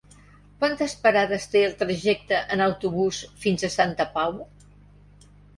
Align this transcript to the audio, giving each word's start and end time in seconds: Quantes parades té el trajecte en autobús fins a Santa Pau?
Quantes 0.61 0.95
parades 1.03 1.45
té 1.55 1.61
el 1.67 1.75
trajecte 1.83 2.41
en 2.57 2.65
autobús 2.71 3.21
fins 3.45 3.69
a 3.69 3.73
Santa 3.77 4.09
Pau? 4.17 4.43